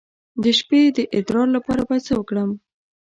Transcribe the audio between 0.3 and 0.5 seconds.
د